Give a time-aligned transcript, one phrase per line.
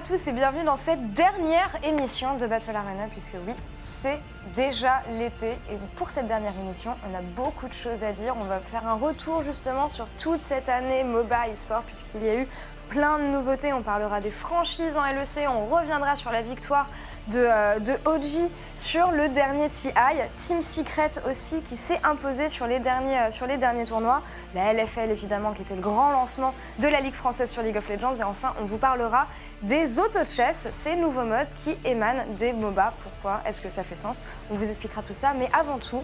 [0.00, 4.18] À tous et bienvenue dans cette dernière émission de Battle Arena, puisque oui, c'est
[4.56, 5.50] déjà l'été.
[5.70, 8.34] Et pour cette dernière émission, on a beaucoup de choses à dire.
[8.40, 12.36] On va faire un retour justement sur toute cette année MOBA e-sport, puisqu'il y a
[12.36, 12.48] eu
[12.90, 13.72] plein de nouveautés.
[13.72, 16.90] On parlera des franchises en LEC, on reviendra sur la victoire
[17.28, 19.92] de, euh, OG sur le dernier TI,
[20.34, 24.22] Team Secret aussi qui s'est imposé sur les, derniers, euh, tournois,
[24.54, 27.88] la LFL évidemment qui était le grand lancement de la Ligue française sur League of
[27.88, 28.16] Legends.
[28.16, 29.28] Et enfin on vous parlera
[29.62, 32.92] des auto-chess, ces nouveaux modes qui émanent des MOBA.
[32.98, 34.20] Pourquoi Est-ce que ça fait sens?
[34.50, 36.02] On vous expliquera tout ça, mais avant tout,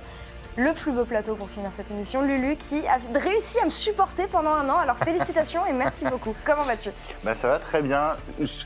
[0.57, 4.27] le plus beau plateau pour finir cette émission, Lulu, qui a réussi à me supporter
[4.27, 4.79] pendant un an.
[4.79, 6.35] Alors félicitations et merci beaucoup.
[6.45, 6.91] Comment vas-tu?
[7.23, 8.17] Bah ça va très bien.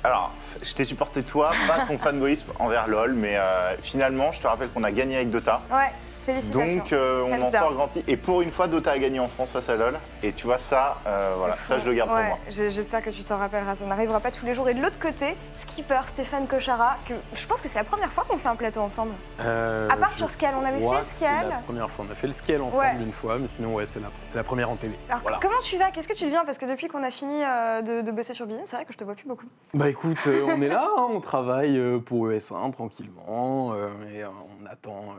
[0.04, 0.32] Alors,
[0.62, 4.68] je t'ai supporté toi, pas ton fanboyisme envers LoL, mais euh, finalement, je te rappelle
[4.70, 5.62] qu'on a gagné avec Dota.
[5.70, 6.78] Ouais, félicitations.
[6.78, 7.52] Donc euh, on en down.
[7.52, 8.04] sort grandi.
[8.06, 9.98] Et pour une fois, Dota a gagné en France face à LoL.
[10.22, 12.38] Et tu vois ça, euh, voilà, ça je le garde Ouais, pour moi.
[12.48, 14.68] J'espère que tu t'en rappelleras, ça n'arrivera pas tous les jours.
[14.68, 18.24] Et de l'autre côté, Skipper, Stéphane Cochara, que je pense que c'est la première fois
[18.28, 19.12] qu'on fait un plateau ensemble.
[19.40, 21.60] Euh, À part sur Scale, on avait fait le que C'est la Scale.
[21.64, 22.04] première fois.
[22.08, 22.94] On a fait le scale ensemble Ouais.
[23.00, 24.00] une fois, mais sinon, ouais, c'est
[24.34, 24.94] la, première en télé.
[25.08, 25.38] Alors Voilà.
[25.40, 25.90] comment tu vas?
[25.90, 26.44] Qu'est-ce que tu deviens?
[26.44, 28.92] Parce que depuis qu'on a fini euh, de, de bosser sur Business, c'est vrai que
[28.92, 29.46] je te vois plus beaucoup.
[29.74, 34.28] Bah écoute, euh, on est là, hein, on travaille pour ES1 tranquillement, euh, et euh,
[34.62, 35.14] on attend.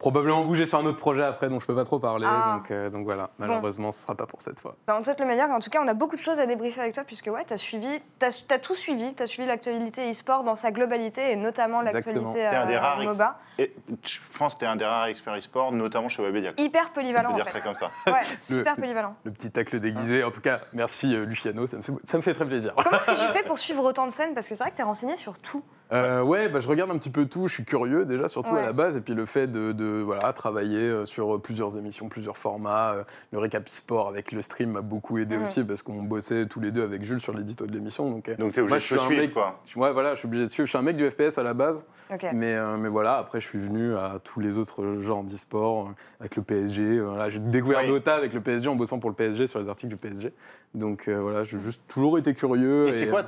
[0.00, 2.26] Je vais probablement bouger sur un autre projet après, dont je peux pas trop parler.
[2.28, 2.54] Ah.
[2.56, 4.76] Donc, euh, donc voilà, malheureusement, ce sera pas pour cette fois.
[4.86, 5.50] Bah, on te souhaite le meilleur.
[5.50, 7.52] En tout cas, on a beaucoup de choses à débriefer avec toi, puisque ouais, tu
[7.52, 7.88] as suivi,
[8.20, 9.12] t'as as tout suivi.
[9.14, 13.38] Tu as suivi l'actualité e-sport dans sa globalité, et notamment l'actualité euh, MOBA.
[13.58, 13.74] Et
[14.04, 16.52] je pense que t'es un des rares experts e-sport, notamment chez Webedia.
[16.58, 17.58] Hyper On polyvalent, en dire fait.
[17.58, 17.90] ça comme ça.
[18.06, 19.16] Ouais, super Le- polyvalent.
[19.24, 20.22] Le petit tacle déguisé.
[20.22, 22.72] En tout cas, merci euh, Luciano, ça me, fait, ça me fait très plaisir.
[22.76, 24.34] Comment est-ce que tu fais pour suivre autant de scènes?
[24.34, 25.62] Parce que c'est vrai que tu es renseigné sur tout.
[25.92, 27.48] Euh, ouais, bah, je regarde un petit peu tout.
[27.48, 28.60] Je suis curieux déjà, surtout Ouais.
[28.60, 28.96] à la base.
[28.96, 32.94] Et puis le fait de, de, voilà, travailler euh, sur euh, plusieurs émissions, plusieurs formats.
[33.32, 36.70] le récap sport avec le stream m'a beaucoup aidé aussi parce qu'on bossait tous les
[36.70, 38.10] deux avec Jules sur l'édito de l'émission.
[38.10, 39.32] Donc, Donc t'es moi, obligé je suis de te un suivre, mec.
[39.34, 39.60] quoi.
[39.66, 40.66] je- ouais, voilà, je suis obligé de suivre.
[40.66, 41.86] Je suis un mec du FPS à la base.
[42.32, 46.36] Mais, euh, mais voilà, après, je suis venu à tous les autres genres d'e-sport avec
[46.36, 47.00] le PSG.
[47.00, 47.88] Voilà, j'ai découvert Oui.
[47.88, 50.32] Dota avec le PSG en bossant pour le PSG sur les articles du PSG.
[50.74, 52.88] Donc euh, voilà, j'ai juste toujours été curieux.
[52.88, 53.24] Et c'est quoi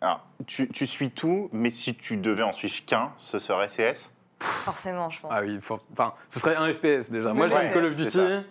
[0.00, 4.10] Alors, tu, tu suis tout, mais si tu devais en suivre qu'un, ce serait CS
[4.38, 5.30] Forcément, je pense.
[5.34, 7.28] Ah oui, for- enfin, ce serait un FPS déjà.
[7.30, 8.42] Ouais, Moi, j'aime ouais, Call of c'est Duty, ça.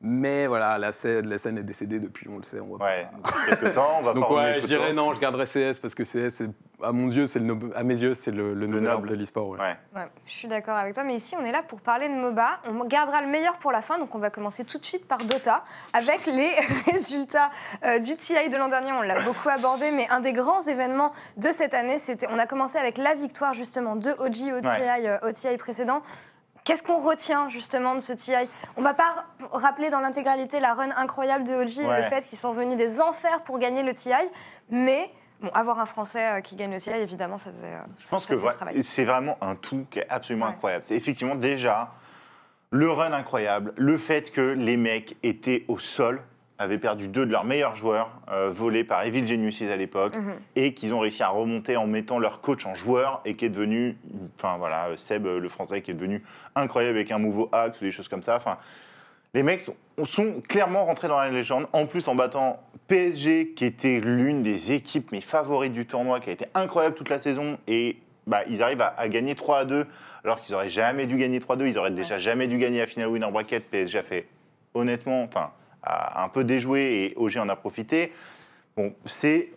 [0.00, 3.06] mais voilà, la scène, la scène est décédée depuis, on le sait, on va Ouais,
[3.18, 4.78] depuis quelques temps, on va Donc pas remuer ouais, le je couteau.
[4.78, 6.50] dirais non, je garderais CS parce que CS, c'est-
[6.84, 9.08] à mon yeux, c'est le à mes yeux, c'est le, le noble noble.
[9.10, 9.48] de l'e-sport.
[9.48, 9.58] ouais.
[9.58, 9.76] Ouais.
[9.94, 12.60] Ouais, je suis d'accord avec toi, mais ici on est là pour parler de MOBA.
[12.68, 15.18] On gardera le meilleur pour la fin, donc on va commencer tout de suite par
[15.18, 16.50] Dota, avec les
[16.92, 17.50] résultats
[17.84, 18.92] euh, du TI de l'an dernier.
[18.92, 22.26] On l'a beaucoup abordé, mais un des grands événements de cette année, c'était.
[22.30, 26.02] On a commencé avec la victoire justement de OG au TI, euh, au TI précédent.
[26.64, 28.32] Qu'est-ce qu'on retient justement de ce TI
[28.78, 32.38] On va pas rappeler dans l'intégralité la run incroyable de OG et le fait qu'ils
[32.38, 34.12] sont venus des enfers pour gagner le TI,
[34.70, 35.10] mais
[35.44, 37.66] bon, avoir un Français euh, qui gagne le TI, évidemment, ça faisait.
[37.74, 38.82] euh, Je pense ça que faisait vra- travail.
[38.82, 40.52] c'est vraiment un tout qui est absolument Ouais.
[40.52, 40.84] incroyable.
[40.86, 41.90] C'est effectivement déjà
[42.70, 46.20] le run incroyable, le fait que les mecs étaient au sol,
[46.58, 50.34] avaient perdu deux de leurs meilleurs joueurs, euh, volés par Evil Geniuses à l'époque, Mhm.
[50.56, 53.48] et qu'ils ont réussi à remonter en mettant leur coach en joueur, et qui est
[53.48, 53.96] devenu,
[54.38, 56.22] enfin voilà, Seb, le français, qui est devenu
[56.54, 58.36] incroyable avec un nouveau axe ou des choses comme ça.
[58.36, 58.58] Enfin,
[59.34, 59.74] les mecs sont,
[60.04, 64.72] sont clairement rentrés dans la légende, en plus en battant PSG, qui était l'une des
[64.72, 67.96] équipes mes favorites du tournoi, qui a été incroyable toute la saison, et
[68.26, 69.86] bah, ils arrivent à, à gagner 3 à 2,
[70.24, 72.78] alors qu'ils auraient jamais dû gagner 3 à 2, ils auraient déjà jamais dû gagner
[72.78, 73.70] la finale winner bracket.
[73.70, 74.26] PSG a fait
[74.74, 75.50] honnêtement, enfin,
[75.82, 78.12] a un peu déjoué et OG en a profité.
[78.76, 79.50] Bon, c'est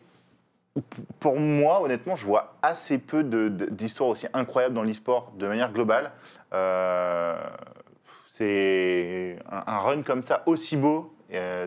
[1.20, 6.12] pour moi, honnêtement, je vois assez peu d'histoires aussi incroyables dans l'e-sport de manière globale.
[6.54, 7.36] Euh,
[8.28, 11.16] c'est un, un run comme ça aussi beau,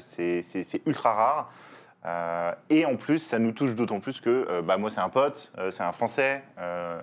[0.01, 1.51] c'est c'est- ultra rare.
[2.07, 5.11] Euh, et en plus, ça nous touche d'autant plus que euh, bah, moi, c'est un
[5.11, 6.43] pote, euh, c'est un Français.
[6.59, 6.99] euh,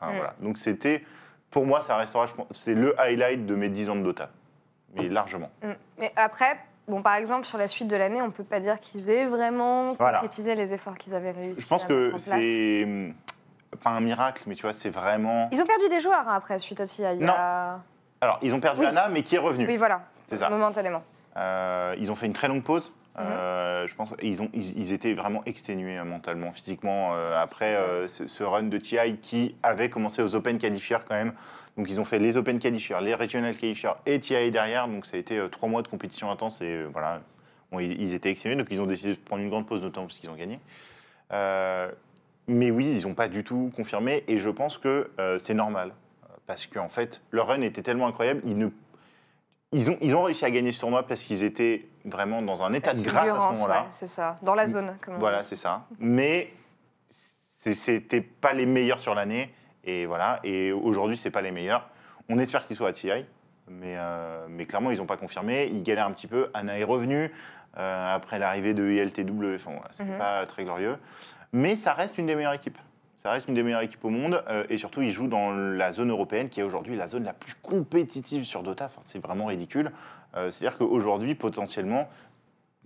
[0.00, 0.16] enfin, Mm.
[0.16, 0.34] voilà.
[0.40, 1.04] Donc c'était,
[1.50, 4.30] pour moi, ça restera, c'est le highlight de mes 10 ans de Dota,
[4.96, 5.50] mais largement.
[5.62, 5.68] Mm.
[5.98, 6.58] Mais après,
[6.88, 9.92] bon, par exemple, sur la suite de l'année, on peut pas dire qu'ils aient vraiment
[9.92, 10.18] Voilà.
[10.20, 13.12] concrétisé les efforts qu'ils avaient réussi Je pense à que c'est hum,
[13.82, 15.50] pas un miracle, mais tu vois, c'est vraiment.
[15.52, 17.02] Ils ont perdu des joueurs hein, après, suite à TI.
[17.02, 17.80] Il y a-
[18.22, 18.86] Alors, ils ont perdu Oui.
[18.86, 19.66] Anna, mais qui est revenu.
[19.66, 20.00] Oui, voilà.
[20.26, 20.48] C'est ça.
[20.48, 21.02] Momentanément.
[21.38, 22.92] Euh, ils ont fait une très longue pause.
[23.18, 27.80] Euh, je pense ils, ont, ils, ils étaient vraiment exténués euh, mentalement, physiquement, euh, après
[27.80, 31.32] euh, ce, ce run de TI qui avait commencé aux Open Qualifiers quand même.
[31.76, 34.86] Donc ils ont fait les Open Qualifiers, les Regional Qualifiers et TI derrière.
[34.86, 37.20] Donc ça a été trois mois de compétition intense et voilà,
[37.70, 38.56] Bon, ils, ils étaient exténués.
[38.56, 40.60] Donc ils ont décidé de prendre une grande pause temps parce qu'ils ont gagné.
[42.50, 45.92] Mais oui, ils n'ont pas du tout confirmé et je pense que c'est normal.
[46.46, 48.68] Parce qu'en fait, leur run était tellement incroyable, ils, ne,
[49.72, 52.72] ils, ont, ils ont réussi à gagner ce tournoi parce qu'ils étaient vraiment dans un
[52.72, 53.80] état de grâce à ce moment-là.
[53.82, 54.38] ouais, c'est ça.
[54.42, 55.84] Dans la zone, comme on Voilà, c'est ça.
[55.98, 56.52] Mais
[57.08, 59.52] c'était pas les meilleurs sur l'année.
[59.84, 60.40] Et voilà.
[60.44, 61.88] Et aujourd'hui, c'est pas les meilleurs.
[62.28, 63.10] On espère qu'ils soient à TI.
[63.70, 65.68] Mais, euh, mais clairement, ils n'ont pas confirmé.
[65.70, 66.50] Ils galèrent un petit peu.
[66.54, 67.30] Anna est revenue
[67.76, 69.54] euh, après l'arrivée de ILTW.
[69.56, 70.18] Enfin, voilà, c'était Mhm.
[70.18, 70.96] pas très glorieux.
[71.52, 72.78] Mais ça reste une des meilleures équipes.
[73.22, 74.42] Ça reste une des meilleures équipes au monde.
[74.48, 77.32] euh, et surtout, ils jouent dans la zone européenne, qui est aujourd'hui la zone la
[77.32, 78.86] plus compétitive sur Dota.
[78.86, 79.92] Enfin, c'est vraiment ridicule.
[80.36, 82.08] Euh, C'est-à-dire qu'aujourd'hui, potentiellement,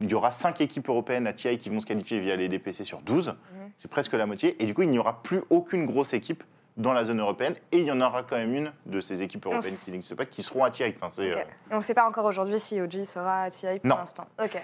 [0.00, 2.84] il y aura 5 équipes européennes à TI qui vont se qualifier via les DPC
[2.84, 3.34] sur 12.
[3.78, 4.60] C'est presque la moitié.
[4.62, 6.42] Et du coup, il n'y aura plus aucune grosse équipe
[6.78, 7.54] dans la zone européenne.
[7.70, 10.24] Et il y en aura quand même une de ces équipes européennes qui n'existent pas
[10.24, 10.84] qui seront à TI.
[10.96, 11.38] Enfin, c'est, Ok.
[11.38, 14.26] euh, on ne sait pas encore aujourd'hui si OG sera à TI pour l'instant.
[14.42, 14.60] Ok.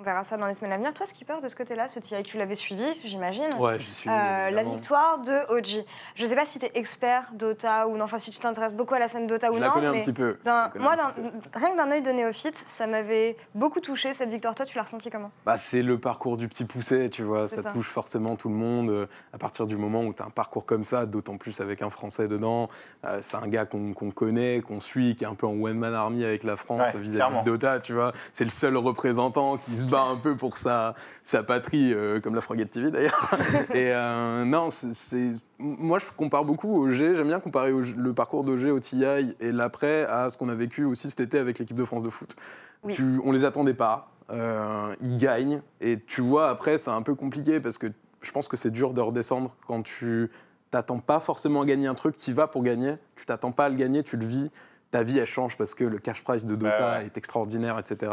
[0.00, 0.94] On verra ça dans les semaines à venir.
[0.94, 4.08] Toi, Skipper, de ce côté-là, ce TI, tu l'avais suivi, j'imagine Ouais, je suis.
[4.08, 5.84] Euh, la victoire de OG.
[6.14, 8.74] Je ne sais pas si tu es expert Dota ou non, enfin si tu t'intéresses
[8.74, 9.66] beaucoup à la scène Dota ou Je non.
[9.66, 10.38] la connais un mais petit peu.
[10.44, 11.58] d'un- moi, un petit peu.
[11.58, 14.54] rien que d'un œil de néophyte, ça m'avait beaucoup touché cette victoire.
[14.54, 15.32] Toi, tu l'as ressenti comment?
[15.44, 17.72] Bah, c'est le parcours du petit poussé, tu vois, ça, ça.
[17.72, 18.90] touche forcément tout le monde.
[18.90, 21.82] euh, À partir du moment où tu as un parcours comme ça, d'autant plus avec
[21.82, 22.68] un Français dedans,
[23.04, 25.92] euh, c'est un gars qu'on qu'on connaît, qu'on suit, qui est un peu en one-man
[25.92, 27.42] army avec la France Ouais, vis-à-vis clairement.
[27.42, 28.12] de Dota, tu vois.
[28.32, 32.34] C'est le seul représentant qui se bat un peu pour sa, sa patrie, euh, comme
[32.34, 33.30] la Frogate TV d'ailleurs.
[33.74, 35.32] Et euh, non, c'est-.
[35.58, 37.14] Moi, je compare beaucoup au G.
[37.14, 39.04] J'aime bien comparer au- le parcours d'OG au TI
[39.40, 42.10] et l'après à ce qu'on a vécu aussi cet été avec l'équipe de France de
[42.10, 42.36] foot.
[42.84, 42.92] Oui.
[42.94, 44.10] Tu, on les attendait pas.
[44.30, 45.62] euh, ils gagnent.
[45.80, 47.86] Et tu vois, après, c'est un peu compliqué parce que
[48.22, 50.30] je pense que c'est dur de redescendre quand tu
[50.70, 52.16] t'attends pas forcément à gagner un truc.
[52.18, 52.94] Tu y vas pour gagner.
[53.16, 54.50] Tu t'attends pas à le gagner, tu le vis.
[54.90, 57.06] Ta vie, elle change parce que le cash price de Dota ouais.
[57.06, 58.10] est extraordinaire, etc.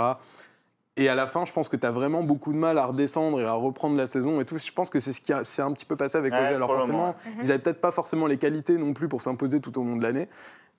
[0.97, 3.41] Et à la fin, je pense que tu as vraiment beaucoup de mal à redescendre
[3.41, 4.57] et à reprendre la saison et tout.
[4.57, 6.55] Je pense que c'est ce qui a- c'est un petit peu passé avec Ouais, OG.
[6.55, 9.83] Alors forcément, ils n'avaient peut-être pas forcément les qualités non plus pour s'imposer tout au
[9.83, 10.29] long de l'année.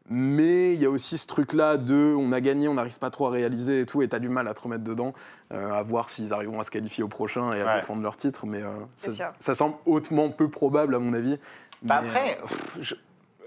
[0.08, 3.26] Mais il y a aussi ce truc-là de on a gagné, on n'arrive pas trop
[3.26, 5.12] à réaliser et tout, et tu as du mal à te remettre dedans,
[5.52, 7.74] euh, à voir s'ils arriveront à se qualifier au prochain et à Ouais.
[7.80, 8.46] défendre leur titre.
[8.46, 11.38] Mais euh, ça, semble hautement peu probable à mon avis.
[11.82, 12.38] Bah Mais, après,
[12.80, 12.94] je-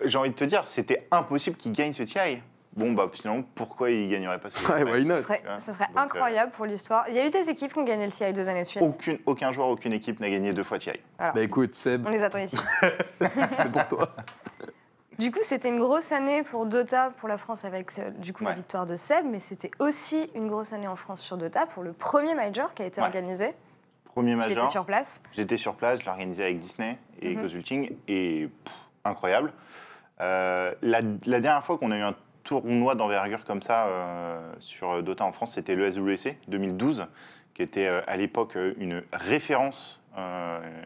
[0.03, 2.41] j'ai envie de te dire, c'était impossible qu'ils gagnent ce TI.
[2.75, 5.59] Bon, bah finalement, pourquoi ils gagneraient pas ce Ouais, why not Ça serait, Ouais.
[5.59, 7.05] ça serait Donc, euh, incroyable pour l'histoire.
[7.09, 8.83] Il y a eu des équipes qui ont gagné le TI deux années de suite.
[8.83, 10.91] aucune, aucun joueur, aucune équipe n'a gagné deux fois TI.
[11.17, 11.33] Voilà.
[11.33, 12.57] Bah écoute, Seb, On les attend ici.
[13.59, 14.09] c'est pour toi.
[15.17, 18.45] Du coup, c'était une grosse année pour Dota, pour la France, avec euh, du coup
[18.45, 21.83] la victoire de Seb, mais c'était aussi une grosse année en France sur Dota pour
[21.83, 23.07] le premier Major qui a été Ouais.
[23.07, 23.49] organisé.
[24.05, 24.67] Premier major.
[24.67, 25.21] sur place.
[25.33, 27.35] J'étais sur place, je l'ai organisé avec Disney et.
[27.35, 28.73] Consulting, et pff,
[29.05, 29.53] incroyable.
[30.21, 32.15] Euh, la, la dernière fois qu'on a eu un
[32.53, 37.05] tournoi d'envergure comme ça euh, sur Dota en France, c'était le SWC 2012,
[37.53, 39.97] qui était euh, à l'époque euh, une référence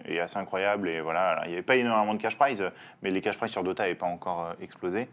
[0.05, 0.87] et assez incroyable.
[0.89, 2.63] Et voilà, il n'y avait pas énormément de cash prize,
[3.01, 5.07] mais les cash prize sur Dota n'avaient pas encore explosé.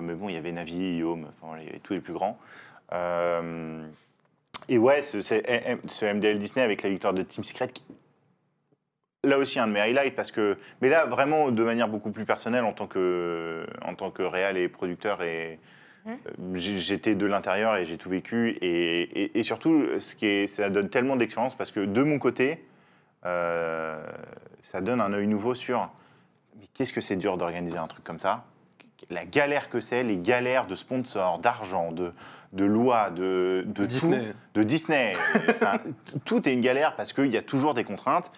[0.00, 2.38] Mais bon, il y avait Navi, Yom, enfin, il y avait tous les plus grands.
[4.68, 5.42] Et ouais, ce, c'est-
[5.86, 7.82] ce MDL Disney avec la victoire de Team Secret, qui-
[9.24, 12.24] là aussi un de mes highlights parce que mais là vraiment de manière beaucoup plus
[12.24, 15.58] personnelle en tant que en tant que réal et producteur et
[16.06, 16.12] Mhm.
[16.14, 20.46] euh, j'étais de l'intérieur et j'ai tout vécu et, et- et surtout ce qui est
[20.46, 22.64] ça donne tellement d'expérience parce que de mon côté
[23.26, 24.02] euh,
[24.62, 25.90] ça donne un œil nouveau sur
[26.58, 28.44] mais qu'est-ce que c'est dur d'organiser un truc comme ça?
[29.10, 32.12] La galère que c'est, les galères de sponsors, d'argent, de,
[32.52, 34.32] de lois, de, de, tout Disney.
[34.54, 35.14] de Disney.
[35.48, 35.78] Enfin,
[36.26, 38.30] tout est une galère parce qu'il y a toujours des contraintes.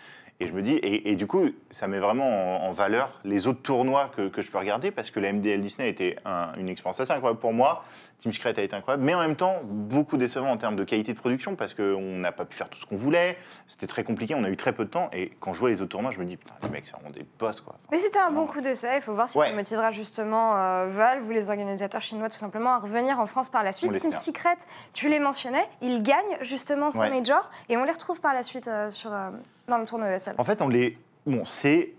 [0.43, 3.47] Et je me dis, et, et du coup, ça met vraiment en, en valeur les
[3.47, 6.69] autres tournois que, que je peux regarder parce que la MDL Disney était un- une
[6.69, 7.85] expérience assez incroyable pour moi.
[8.19, 11.13] Team Secret a été incroyable, mais en même temps, beaucoup décevant en termes de qualité
[11.13, 13.37] de production parce qu'on n'a pas pu faire tout ce qu'on voulait.
[13.69, 15.11] C'était très compliqué, on a eu très peu de temps.
[15.13, 17.11] Et quand je vois les autres tournois, je me dis, putain, les mecs, c'est vraiment
[17.11, 17.77] des boss, quoi.
[17.93, 18.97] Mais c'était un bon coup d'essai.
[18.97, 19.49] Il faut voir si Ouais.
[19.49, 23.49] ça motivera justement euh, Valve ou les organisateurs chinois tout simplement à revenir en France
[23.49, 23.95] par la suite.
[23.97, 24.11] Team.
[24.11, 24.57] Secret,
[24.93, 27.11] tu les mentionnais, ils gagnent justement ce Ouais.
[27.11, 29.31] Major et on les retrouve par la suite euh, sur, euh,
[29.69, 30.35] dans le tournoi ESL.
[30.39, 30.97] En fait, on les...
[31.27, 31.93] bon, c'est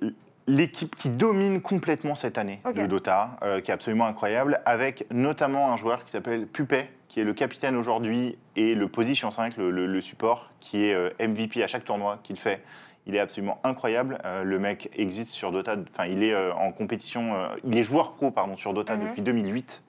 [0.48, 2.76] l'équipe qui domine complètement cette année Ok.
[2.76, 7.22] de Dota, euh, qui est absolument incroyable, avec notamment un joueur qui s'appelle Pupet, qui
[7.22, 11.10] est le capitaine aujourd'hui, et le position 5, le, le- le support, qui est euh,
[11.20, 12.62] MVP à chaque tournoi qu'il fait.
[13.06, 14.18] Il est absolument incroyable.
[14.26, 18.32] Euh, le mec existe sur Dota, enfin, il est en compétition, il est joueur pro,
[18.32, 19.04] pardon, sur Dota Mhm.
[19.08, 19.84] depuis 2008.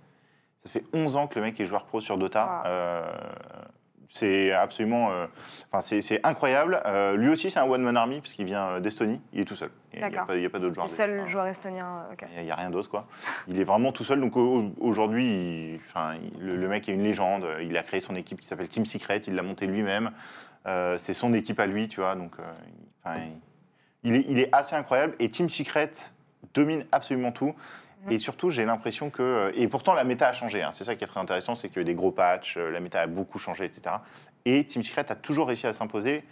[0.65, 2.63] Ça fait 11 ans que le mec est joueur pro sur Dota.
[2.65, 3.74] Wow.
[4.11, 5.27] C'est absolument, euh,
[5.73, 6.81] enfin c'est incroyable.
[6.87, 9.21] Euh, lui aussi, c'est un one man army parce qu'il vient euh, d'Estonie.
[9.33, 9.71] Il est tout seul.
[9.93, 10.89] Il n'y a, pas- a d'autres joueurs.
[10.89, 12.03] C'est le seul Enfin, joueur estonien.
[12.37, 13.07] Il n'y a rien d'autre, quoi.
[13.49, 14.21] Il est vraiment tout seul.
[14.21, 17.47] Donc au- aujourd'hui, enfin, le, le mec est une légende.
[17.63, 19.19] Il a créé son équipe qui s'appelle Team Secret.
[19.27, 20.11] Il l'a montée lui-même.
[20.67, 22.15] Euh, c'est son équipe à lui, tu vois.
[22.15, 23.15] Donc, euh,
[24.17, 25.15] est, il est assez incroyable.
[25.19, 25.91] Et Team Secret
[26.53, 27.55] domine absolument tout.
[28.11, 29.23] Et surtout, j'ai l'impression que.
[29.23, 30.63] euh, Et pourtant, la méta a changé.
[30.63, 30.71] hein.
[30.73, 32.71] C'est ça qui est très intéressant, c'est qu'il y a eu des gros patchs, euh,
[32.71, 33.97] la méta a beaucoup changé, etc.
[34.45, 36.25] Et Team Secret a toujours réussi à s'imposer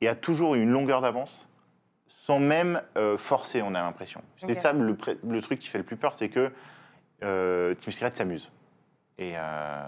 [0.00, 1.48] et a toujours eu une longueur d'avance
[2.06, 4.22] sans même euh, forcer, on a l'impression.
[4.38, 4.96] C'est ça le,
[5.42, 6.50] truc qui fait le plus peur, c'est que
[7.22, 8.50] euh, Team Secret s'amuse.
[9.18, 9.82] Et, euh,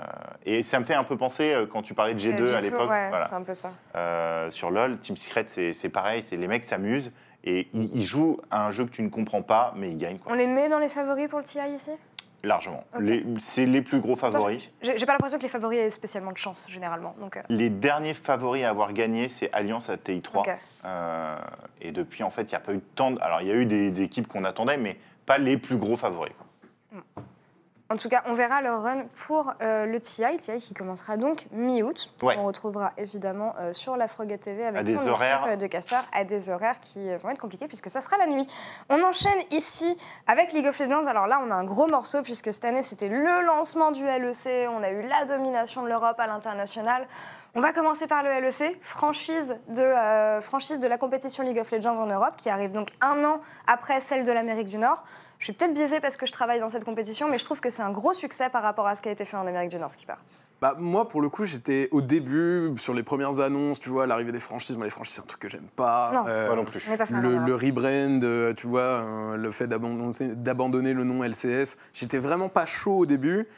[0.45, 2.63] et ça me fait un peu penser, quand tu parlais de C'est G2 à G2,
[2.63, 3.27] l'époque, ouais, voilà.
[3.27, 4.51] c'est un peu ça.
[4.51, 7.11] Sur LoL, Team Secret, c'est c'est pareil, c'est les mecs s'amusent
[7.47, 10.19] et ils, ils jouent à un jeu que tu ne comprends pas, mais ils gagnent
[10.19, 11.93] quoi, On les met dans les favoris pour le TI ici?
[12.43, 12.85] Largement.
[13.41, 14.69] C'est les plus gros favoris.
[14.83, 17.17] J'ai pas l'impression que les favoris aient spécialement de chance, généralement.
[17.19, 20.39] Donc, euh, Les derniers favoris à avoir gagné, c'est Alliance à TI3.
[20.41, 20.51] ok.
[20.85, 21.37] Euh,
[21.81, 23.21] et depuis, en fait, il n'y a pas eu tant de...
[23.21, 25.97] Alors, il y a eu des, des équipes qu'on attendait, mais pas les plus gros
[25.97, 26.35] favoris.
[26.39, 26.47] quoi.
[27.89, 31.47] En tout cas, on verra le run pour euh, le TI, TI qui commencera donc
[31.53, 32.11] mi-août.
[32.21, 32.35] Ouais.
[32.37, 35.47] On retrouvera évidemment euh, sur la Frogate TV avec des ton horaires.
[35.47, 38.27] équipe de casteurs à des horaires qui euh, vont être compliqués puisque ça sera la
[38.27, 38.45] nuit.
[38.89, 41.07] On enchaîne ici avec League of Legends.
[41.07, 44.69] Alors là, on a un gros morceau puisque cette année, c'était le lancement du LEC.
[44.69, 47.07] On a eu la domination de l'Europe à l'international.
[47.59, 51.71] On va commencer par le LEC, franchise de, euh, franchise de la compétition League of
[51.71, 55.07] Legends en Europe, qui arrive donc un an après celle de l'Amérique du Nord.
[55.39, 57.71] Je suis peut-être biaisée parce que je travaille dans cette compétition, mais je trouve que
[57.71, 59.79] c'est un gros succès par rapport à ce qui a été fait en Amérique du
[59.79, 60.17] Nord, Skipper.
[60.61, 64.33] Bah, moi, pour le coup, j'étais au début, sur les premières annonces, tu vois, l'arrivée
[64.33, 64.77] des franchises.
[64.77, 66.11] Moi, les franchises, c'est un truc que j'aime pas.
[66.13, 66.25] Non.
[66.29, 66.81] Euh, Moi non plus.
[66.81, 71.79] Pas le, le rebrand, euh, tu vois, euh, le fait d'abandonner d'abandonner le nom LCS,
[71.95, 73.49] j'étais vraiment pas chaud au début.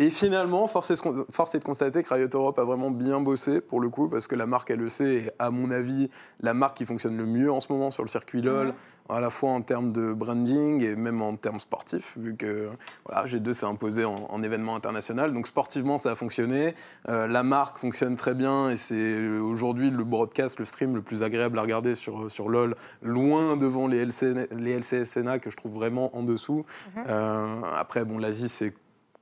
[0.00, 2.90] Et finalement, force est, de con- force est de constater que Riot Europe a vraiment
[2.90, 6.10] bien bossé pour le coup, parce que la marque LEC est, à mon avis,
[6.40, 8.74] la marque qui fonctionne le mieux en ce moment sur le circuit LoL,
[9.08, 12.70] à la fois en termes de branding et même en termes sportifs, vu que
[13.06, 15.32] voilà, G2 s'est imposé en, en événement international.
[15.32, 16.74] Donc sportivement, ça a fonctionné.
[17.08, 21.22] Euh, la marque fonctionne très bien et c'est aujourd'hui le broadcast, le stream le plus
[21.22, 25.74] agréable à regarder sur, sur LoL, loin devant les, LC, les LCSNA que je trouve
[25.74, 26.64] vraiment en dessous.
[26.96, 27.04] Mhm.
[27.08, 28.74] Euh, après, bon, l'Asie, c'est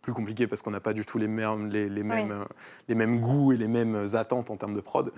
[0.03, 2.37] plus compliqué parce qu'on n'a pas du tout les mêmes, les, les mêmes, Oui.
[2.37, 2.45] euh,
[2.89, 5.13] les mêmes goûts et les mêmes attentes en termes de prod.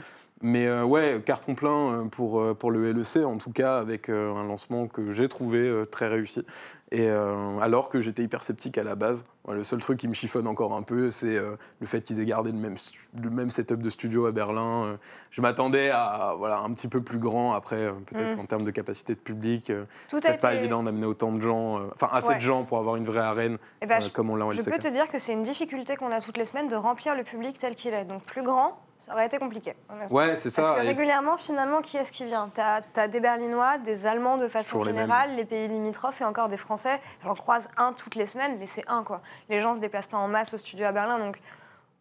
[0.46, 4.10] Mais euh, ouais, carton plein euh, pour, euh, pour le LEC, en tout cas avec
[4.10, 6.44] un lancement que j'ai trouvé très réussi.
[6.90, 10.12] Et euh, alors que j'étais hyper sceptique à la base, le seul truc qui me
[10.12, 11.36] chiffonne encore un peu, c'est
[11.80, 12.74] le fait qu'ils aient gardé le même,
[13.22, 14.98] le même setup de studio à Berlin.
[15.30, 18.36] Je m'attendais à voilà, un petit peu plus grand après, peut-être Mm.
[18.36, 19.72] qu'en termes de capacité de public,
[20.10, 22.36] peut-être pas évident d'amener autant de gens, enfin assez Ouais.
[22.36, 24.60] de gens pour avoir une vraie arène Eh ben, euh, je- comme on l'a Je
[24.62, 27.24] peux te dire que c'est une difficulté qu'on a toutes les semaines de remplir le
[27.24, 28.04] public tel qu'il est.
[28.04, 29.74] Donc plus grand, ça aurait été compliqué.
[30.10, 30.74] Ouais, c'est Parce ça.
[30.76, 32.50] que et- régulièrement, finalement, qui est-ce qui vient?
[32.54, 36.48] T'as as des Berlinois, des Allemands de façon les générale, les pays limitrophes et encore
[36.48, 37.00] des Français.
[37.24, 39.20] J'en croise un toutes les semaines, mais c'est un quoi.
[39.50, 41.38] Les gens se déplacent pas en masse au studio à Berlin, donc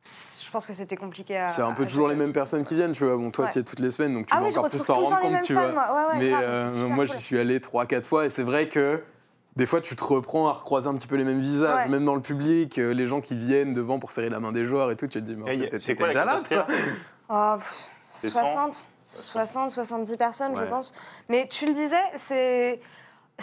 [0.06, 1.50] je pense que c'était compliqué à.
[1.50, 3.16] C'est un peu à toujours les mêmes personnes qui viennent, tu vois.
[3.18, 3.52] Bon, toi, Ouais.
[3.52, 5.20] tu y es toutes les semaines, donc tu Ah vas oui, encore plus t'en rendre
[5.20, 5.72] compte, tu vois.
[5.72, 5.88] moi.
[5.94, 7.16] Ouais, ouais, Mais grave, euh, moi, cool.
[7.16, 9.02] j'y suis allé 3-4 fois, et c'est vrai que
[9.56, 11.90] des fois, tu te reprends à recroiser un petit peu les mêmes visages, Ouais.
[11.90, 14.66] même dans le public, euh, les gens qui viennent devant pour serrer la main des
[14.66, 16.08] joueurs et tout, tu te dis, mais en Et y a- fait, C'est t'étais quoi
[16.14, 16.26] la déjà
[16.58, 16.68] là, toi.
[17.30, 20.94] Oh, pff, C'est 60, 60, 70 personnes, je pense.
[21.30, 22.80] Mais tu le disais, c'est.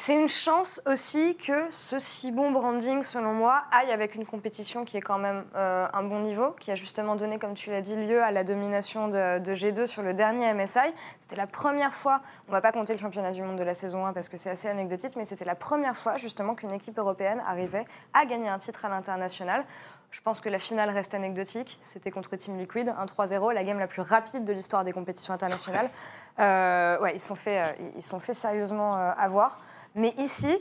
[0.03, 4.87] C'est une chance aussi que ce si bon branding, selon moi, aille avec une compétition
[4.87, 7.83] qui est quand même euh, un bon niveau, qui a justement donné, comme tu l'as
[7.83, 10.79] dit, lieu à la domination de, de G2 sur le dernier MSI.
[11.19, 14.07] C'était la première fois, on va pas compter le championnat du monde de la saison
[14.07, 17.43] 1 parce que c'est assez anecdotique, mais c'était la première fois justement qu'une équipe européenne
[17.47, 19.67] arrivait à gagner un titre à l'international.
[20.13, 21.77] Je pense que la finale reste anecdotique.
[21.83, 25.35] C'était contre Team Liquid, un 3-0, la game la plus rapide de l'histoire des compétitions
[25.35, 25.91] internationales.
[26.39, 29.59] Euh, ouais, ils sont euh, sont fait sérieusement avoir.
[29.95, 30.57] Mais ici,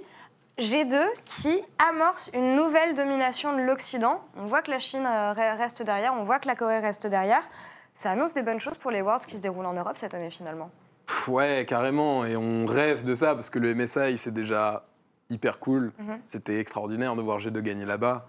[0.58, 4.22] G2 qui amorce une nouvelle domination de l'Occident.
[4.36, 7.08] On voit que la Chine euh, re- reste derrière, on voit que la Corée reste
[7.08, 7.48] derrière.
[7.94, 10.30] Ça annonce des bonnes choses pour les Worlds qui se déroulent en Europe cette année
[10.32, 10.70] finalement.
[11.28, 12.26] Ouais, carrément.
[12.26, 14.86] Et on rêve de ça parce que le MSI, c'est déjà
[15.30, 15.92] hyper cool.
[16.00, 16.20] Mhm.
[16.26, 18.26] C'était extraordinaire de voir G2 gagner là-bas.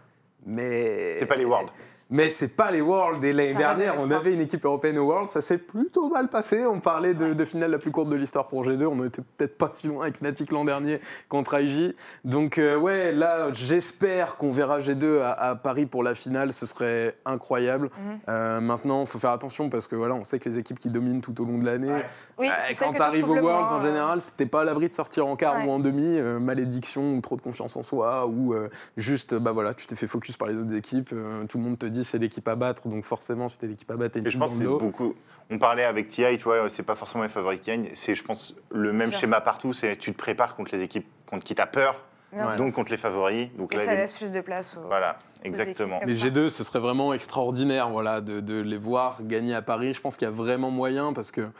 [0.47, 1.19] Mais.
[1.19, 1.71] C'est pas les Worlds.
[2.10, 3.24] Mais c'est pas les Worlds.
[3.24, 5.30] Et l'année dernière, on avait une équipe européenne aux Worlds.
[5.30, 6.66] Ça s'est plutôt mal passé.
[6.66, 8.84] On parlait de, de finale la plus courte de l'histoire pour G2.
[8.86, 11.94] On était peut-être pas si loin avec Fnatic l'an dernier contre IG.
[12.24, 16.52] Donc, euh, ouais, là, j'espère qu'on verra G2 à, à Paris pour la finale.
[16.52, 17.90] Ce serait incroyable.
[17.96, 18.18] Mhm.
[18.28, 20.90] Euh, maintenant, il faut faire attention parce que voilà, on sait que les équipes qui
[20.90, 22.02] dominent tout au long de l'année.
[22.38, 25.26] Oui, euh, quand tu arrives aux Worlds, en général, c'était pas à l'abri de sortir
[25.28, 25.64] en quart Ouais.
[25.66, 26.20] ou en demi.
[26.40, 28.54] malédiction ou trop de confiance en soi ou
[28.96, 31.10] juste, bah voilà, tu t'es fait focus par les autres équipes.
[31.48, 33.97] tout le monde te dit dit c'est l'équipe à battre, donc forcément, c'était l'équipe à
[33.97, 34.19] battre.
[34.19, 35.14] Et Et je pense que c'est beaucoup.
[35.50, 37.90] On parlait avec TI, tu vois, c'est pas forcément les favoris qui gagnent.
[37.95, 39.21] C'est, je pense, le même sûr.
[39.21, 39.73] schéma partout.
[39.73, 42.59] C'est tu te prépares contre les équipes contre qui t'as peur, Bien sûr.
[42.59, 43.49] donc contre les favoris.
[43.57, 44.87] Donc Et là, ça les- laisse plus de place aux.
[44.87, 46.00] Voilà, exactement.
[46.07, 49.92] Mais G2, ce serait vraiment extraordinaire voilà, de, de les voir gagner à Paris.
[49.95, 51.50] Je pense qu'il y a vraiment moyen parce que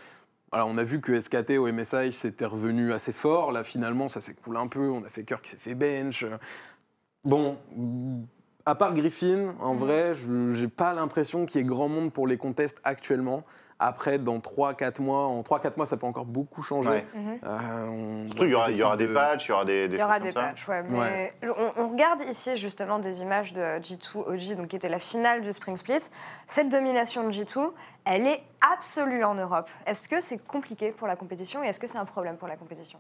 [0.53, 3.51] voilà, on a vu que SKT au MSI c'était revenu assez fort.
[3.53, 4.89] Là, finalement, ça s'écoule un peu.
[4.91, 6.25] On a fait cœur qui s'est fait bench.
[7.25, 7.59] Bon,
[8.67, 9.79] à part Griffin, en Mhm.
[9.79, 13.43] vrai, je j'ai pas l'impression qu'il y ait grand monde pour les contests actuellement.
[13.83, 16.91] Après, dans 3-4 mois, en 3-4 mois, ça peut encore beaucoup changer.
[16.91, 17.07] Ouais.
[17.15, 17.39] Mhm.
[17.45, 19.49] Euh, on Surtout, il y aura, voit il y aura équipes des de- patchs, il
[19.49, 20.83] y aura des, des Il y aura des patchs, ouais.
[20.83, 24.99] Mais on, on regarde ici justement des images de G2 OG, donc qui était la
[24.99, 26.11] finale du Spring Split.
[26.47, 27.71] Cette domination de G2,
[28.05, 28.43] elle est
[28.75, 29.71] absolue en Europe.
[29.87, 32.57] Est-ce que c'est compliqué pour la compétition et est-ce que c'est un problème pour la
[32.59, 32.99] compétition?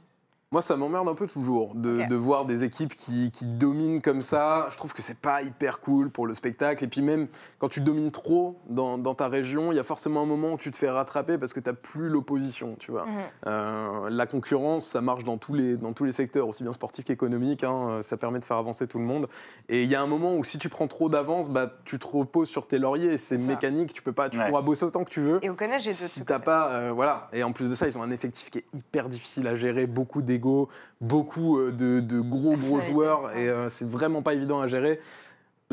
[0.53, 4.67] Moi, ça m'emmerde un peu toujours de, voir des équipes qui, qui dominent comme ça.
[4.73, 6.83] Je trouve que c'est pas hyper cool pour le spectacle.
[6.83, 7.29] Et puis même,
[7.61, 10.59] quand tu domines trop dans, dans ta région, il y a forcément un moment où
[10.59, 13.07] tu te fais rattraper parce que tu n'as plus l'opposition, tu vois.
[13.07, 13.13] Mhm.
[13.47, 17.05] Euh, la concurrence, ça marche dans tous les, dans tous les secteurs, aussi bien sportifs
[17.05, 17.63] qu'économiques.
[17.63, 18.01] hein.
[18.03, 19.29] ça permet de faire avancer tout le monde.
[19.69, 22.09] Et il y a un moment où si tu prends trop d'avance, bah, tu te
[22.09, 23.19] reposes sur tes lauriers.
[23.19, 24.49] C'est mécanique, tu peux pas, tu Ouais.
[24.49, 25.39] pourras bosser autant que tu veux.
[25.45, 27.29] Et au connaît G2 de ce Si t'as pas, euh, voilà.
[27.33, 29.87] Et en plus de ça, ils ont un effectif qui est hyper difficile à gérer,
[29.87, 30.69] beaucoup d'ego,
[31.01, 34.99] beaucoup euh, de, de gros gros joueurs, et euh, c'est vraiment pas évident à gérer.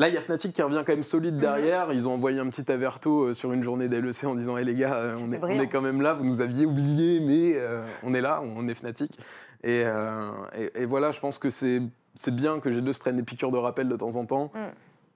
[0.00, 1.40] Là, il y a Fnatic qui revient quand même solide Mhm.
[1.40, 1.92] derrière.
[1.92, 4.76] Ils ont envoyé un petit averto euh, sur une journée d'LEC en disant Hé les
[4.76, 5.62] gars, on est, on brillant.
[5.62, 8.74] est quand même là, vous nous aviez oublié, mais euh, on est là, on est
[8.74, 9.18] Fnatic.
[9.64, 11.82] Et, euh, et, et voilà, je pense que c'est
[12.14, 14.52] c'est bien que G2 se prennent des piqûres de rappel de temps en temps.
[14.54, 14.58] Mm.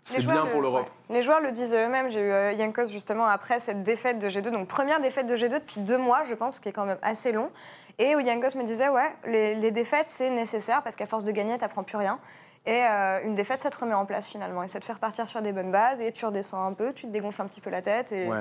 [0.03, 0.87] C'est Les joueurs bien pour l'Europe.
[1.09, 1.15] ouais.
[1.15, 2.11] Les joueurs le disent eux-mêmes.
[2.11, 5.61] J'ai eu euh, Yankos justement après cette défaite de G2, donc première défaite de G2
[5.61, 7.51] depuis deux mois, je pense, qui est quand même assez long.
[7.99, 11.31] Et où Yankos me disait, ouais, les, les défaites c'est nécessaire parce qu'à force de
[11.31, 12.19] gagner, t'apprends plus rien.
[12.67, 15.27] Et euh, une défaite, ça te remet en place finalement et ça te fait repartir
[15.27, 17.71] sur des bonnes bases et tu redescends un peu, tu te dégonfles un petit peu
[17.71, 18.39] la tête et Ouais.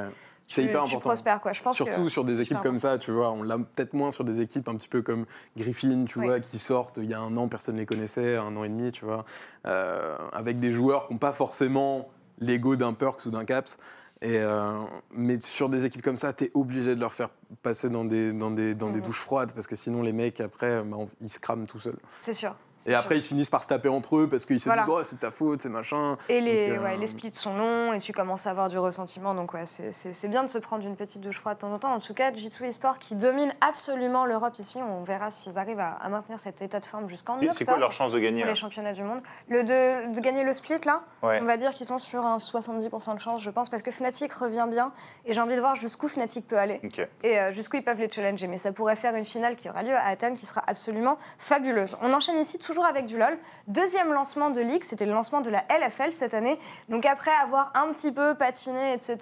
[0.47, 1.09] C'est hyper tu important.
[1.09, 1.53] prospères quoi.
[1.53, 3.31] Je pense Surtout que sur des équipes comme ça, tu vois.
[3.31, 6.25] On l'a peut-être moins sur des équipes un petit peu comme Griffin, tu Oui.
[6.27, 8.69] vois, qui sortent il y a un an, personne ne les connaissait, un an et
[8.69, 9.23] demi, tu vois.
[9.65, 13.77] Euh, avec des joueurs qui n'ont pas forcément l'ego d'un Perks ou d'un Caps.
[14.23, 14.77] Et euh,
[15.15, 17.29] mais sur des équipes comme ça, tu es obligé de leur faire
[17.63, 19.05] passer dans des, dans des, dans des Mhm.
[19.05, 21.97] douches froides parce que sinon les mecs, après, bah, ils se crament tout seuls.
[22.21, 22.55] C'est sûr.
[22.85, 22.99] Et sûr.
[22.99, 24.83] après, ils finissent par se taper entre eux parce qu'ils se Voilà.
[24.83, 26.17] disent Oh, c'est ta faute, c'est machin.
[26.29, 28.77] Et les, Donc, euh, ouais, les splits sont longs et tu commences à avoir du
[28.79, 29.33] ressentiment.
[29.35, 31.93] Donc, ouais, c'est- bien de se prendre une petite douche froide de temps en temps.
[31.93, 34.79] En tout cas, G2 Esport qui domine absolument l'Europe ici.
[34.81, 37.77] On verra s'ils arrivent à, à maintenir cet état de forme jusqu'en octobre C'est quoi
[37.77, 39.21] leur chance de gagner pour les championnats du monde.
[39.49, 41.39] Le de, de gagner le split, là, Ouais.
[41.41, 44.31] on va dire qu'ils sont sur un 70% de chance, je pense, parce que Fnatic
[44.33, 44.91] revient bien.
[45.25, 46.79] Et j'ai envie de voir jusqu'où Fnatic peut aller
[47.23, 48.47] et euh, jusqu'où ils peuvent les challenger.
[48.47, 51.97] Mais ça pourrait faire une finale qui aura lieu à Athènes qui sera absolument fabuleuse.
[52.01, 53.37] On enchaîne ici toujours avec du LoL.
[53.67, 56.57] Deuxième lancement de Ligue, c'était le lancement de la LFL cette année.
[56.87, 59.17] Donc après avoir un petit peu patiné, etc.,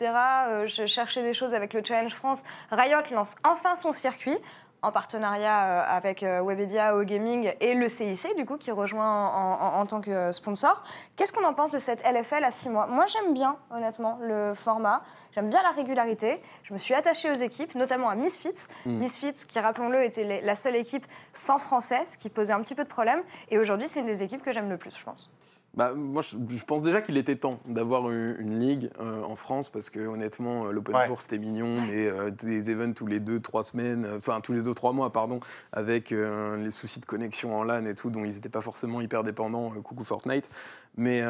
[0.48, 4.38] euh, je cherchais des choses avec le Challenge France, Riot lance enfin son circuit
[4.82, 9.28] en partenariat euh, avec euh, Webedia, O Gaming et le CIC, du coup, qui rejoint
[9.28, 10.84] en, en- en tant que euh, sponsor.
[11.16, 12.88] Qu'est-ce qu'on en pense de cette LFL à six mois?
[12.88, 15.02] Moi, j'aime bien, honnêtement, le format.
[15.34, 16.42] J'aime bien la régularité.
[16.64, 18.68] Je me suis attachée aux équipes, notamment à Misfits.
[18.86, 22.84] Misfits, qui, rappelons-le, était la seule équipe sans français, ce qui posait un petit peu
[22.84, 23.22] de problème.
[23.52, 25.34] Et aujourd'hui, c'est une des équipes que j'aime le plus, je pense.
[25.76, 29.70] Bah, moi, je, pense déjà qu'il était temps d'avoir une, une ligue euh, en France
[29.70, 31.08] parce que honnêtement, euh, l'Open Ouais.
[31.08, 34.62] Tour c'était mignon, mais euh, des events tous les deux, trois semaines, enfin tous les
[34.62, 35.40] deux, trois mois, pardon,
[35.72, 39.00] avec euh, les soucis de connexion en LAN et tout, dont ils n'étaient pas forcément
[39.00, 39.70] hyper dépendants.
[39.84, 40.50] coucou Fortnite,
[40.98, 41.22] mais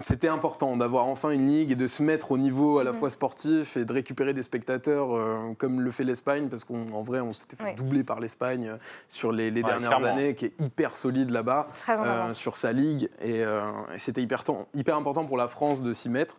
[0.00, 2.98] c'était important d'avoir enfin une ligue et de se mettre au niveau à la Mhm.
[3.00, 7.18] fois sportif et de récupérer des spectateurs euh, comme le fait l'Espagne, parce qu'en vrai,
[7.18, 7.74] on s'était fait Oui.
[7.74, 8.76] doubler par l'Espagne euh,
[9.08, 10.06] sur les, les Ouais, dernières clairement.
[10.16, 13.60] années, qui est hyper solide là-bas euh, sur sa ligue et, euh,
[13.92, 16.36] et c'était hyper, temps- hyper important pour la France de s'y mettre.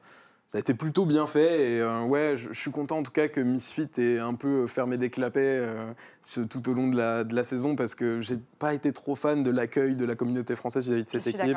[0.51, 3.11] Ça a été plutôt bien fait et euh, ouais, je, je suis content en tout
[3.11, 6.97] cas que Misfit ait un peu fermé des clapets euh, ce- tout au long de
[6.97, 10.15] la, de la saison parce que j'ai pas été trop fan de l'accueil de la
[10.15, 11.55] communauté française vis-à-vis de cette équipe.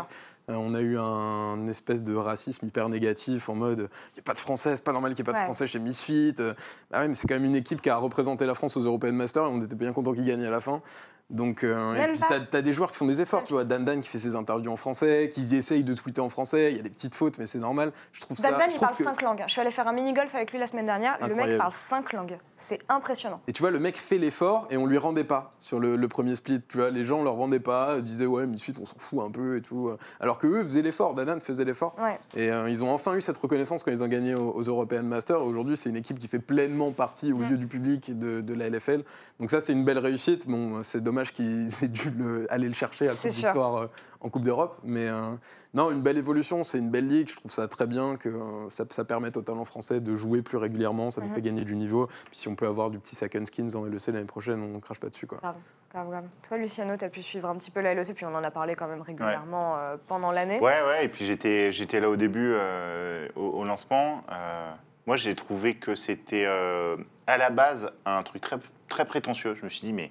[0.50, 4.24] Euh, on a eu un espèce de racisme hyper négatif en mode il n'y a
[4.24, 5.44] pas de français, c'est pas normal qu'il n'y ait pas Ouais.
[5.44, 6.34] de français chez Misfit.
[6.40, 6.52] Euh,
[6.90, 9.14] Bah ouais, mais c'est quand même une équipe qui a représenté la France aux European
[9.14, 10.82] Masters et on était bien content qu'ils gagnent à la fin.
[11.32, 13.64] Donc, euh, et puis t'as as des joueurs qui font des efforts, Ça, tu vois.
[13.64, 16.70] Dan Dan qui fait ses interviews en français, qui essaye de tweeter en français.
[16.72, 17.92] Il y a des petites fautes, mais c'est normal.
[18.12, 18.50] Je trouve ça.
[18.50, 19.42] Dan Dan, je il parle que- cinq langues.
[19.46, 21.14] Je suis allée faire un mini-golf avec lui la semaine dernière.
[21.20, 21.58] Le mec Incroyable.
[21.58, 22.38] parle cinq langues.
[22.56, 23.40] C'est impressionnant.
[23.48, 26.08] Et tu vois, le mec fait l'effort et on lui rendait pas sur le, le
[26.08, 26.60] premier split.
[26.68, 29.30] Tu vois, les gens leur rendaient pas, euh, disaient ouais, Misfit, on s'en fout un
[29.30, 29.90] peu et tout.
[30.20, 31.94] Alors que eux faisaient l'effort, Dan Dan faisait l'effort.
[31.98, 32.18] Ouais.
[32.34, 35.02] Et euh, ils ont enfin eu cette reconnaissance quand ils ont gagné aux, aux European
[35.02, 35.42] Masters.
[35.42, 37.50] Aujourd'hui, c'est une équipe qui fait pleinement partie aux Mm.
[37.50, 39.02] yeux du public de, de la LFL.
[39.40, 40.46] Donc ça, c'est une belle réussite.
[40.46, 43.30] Bon, c'est dommage dommage qu'ils aient dû le- aller le chercher à sûr.
[43.30, 43.86] victoire euh,
[44.20, 44.78] en Coupe d'Europe.
[44.84, 45.32] Mais euh,
[45.74, 47.28] non, une belle évolution, c'est une belle ligue.
[47.30, 50.42] Je trouve ça très bien que euh, ça, ça permette aux talents français de jouer
[50.42, 51.10] plus régulièrement.
[51.10, 51.34] Ça nous Mhm.
[51.34, 52.06] fait gagner du niveau.
[52.06, 55.00] Puis si on peut avoir du petit second skins en LEC l'année prochaine, on crache
[55.00, 55.26] pas dessus.
[55.26, 55.38] Quoi.
[55.38, 55.56] Grave,
[55.92, 56.24] grave, grave.
[56.46, 58.50] Toi, Luciano, tu as pu suivre un petit peu la LEC, puis on en a
[58.50, 60.58] parlé quand même régulièrement euh, pendant l'année.
[60.60, 64.22] Ouais, ouais, et puis j'étais, j'étais là au début, euh, au, au lancement.
[64.30, 64.72] Euh,
[65.06, 68.58] moi, j'ai trouvé que c'était euh, à la base un truc très,
[68.88, 69.54] très prétentieux.
[69.54, 70.10] Je me suis dit, mais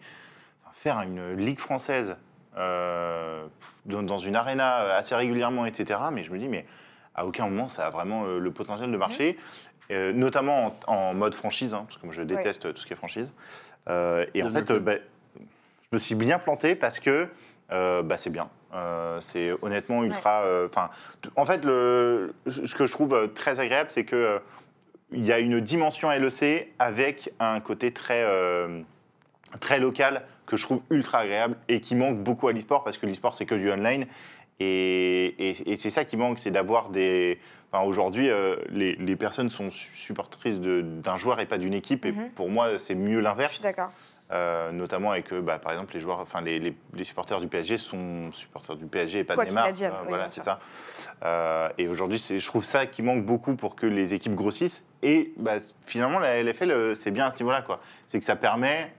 [0.73, 2.15] faire une ligue française
[2.57, 3.45] euh,
[3.85, 5.99] dans, une arena assez régulièrement, etc.
[6.11, 6.65] Mais je me dis, mais
[7.15, 9.37] à aucun moment ça a vraiment euh, le potentiel de marcher,
[9.91, 12.93] Euh, notamment en, en mode franchise, hein, parce que moi je déteste tout ce qui
[12.93, 13.33] est franchise.
[13.89, 14.93] Euh, et en fait, euh, bah,
[15.37, 17.27] je me suis bien planté parce que
[17.73, 18.47] euh, bah, c'est bien.
[18.73, 20.43] Euh, c'est honnêtement ultra.
[20.43, 20.89] euh, Enfin,
[21.21, 24.39] t- en fait, le, ce que je trouve euh, très agréable, c'est que euh,
[25.11, 28.81] il y a une dimension LEC avec un côté très euh,
[29.59, 33.05] très local que je trouve ultra agréable et qui manque beaucoup à l'e-sport parce que
[33.05, 34.05] l'e-sport c'est que du online
[34.59, 37.39] et, et- et c'est ça qui manque, c'est d'avoir des.
[37.71, 42.05] Enfin, aujourd'hui, euh, les, les personnes sont su- supportrices d'un joueur et pas d'une équipe.
[42.05, 42.29] Et Mhm.
[42.31, 43.53] pour moi, c'est mieux Je l'inverse.
[43.53, 43.91] suis d'accord.
[44.33, 47.47] Euh, notamment avec, euh, bah, par exemple, les joueurs, enfin les, les- les supporters du
[47.47, 49.65] PSG sont supporters du PSG et pas Quoi de Neymar.
[49.65, 50.59] advienne, Euh, oui, voilà, c'est ça.
[51.77, 54.85] Et aujourd'hui, je trouve ça qui manque beaucoup pour que les équipes grossissent.
[55.01, 57.81] Et bah, finalement, la LFL, c'est bien à ce niveau-là, quoi.
[58.07, 58.93] C'est que ça permet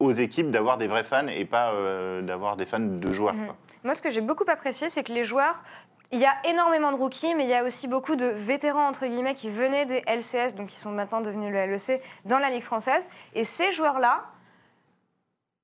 [0.00, 3.34] aux équipes d'avoir des vrais fans et pas euh, d'avoir des fans de joueurs.
[3.34, 3.46] Mhm.
[3.46, 3.56] quoi.
[3.84, 5.62] Moi, ce que j'ai beaucoup apprécié, c'est que les joueurs,
[6.10, 9.06] il y a énormément de rookies, mais il y a aussi beaucoup de vétérans, entre
[9.06, 12.62] guillemets, qui venaient des LCS, donc qui sont maintenant devenus le LEC, dans la Ligue
[12.62, 13.06] française.
[13.34, 14.24] Et ces joueurs-là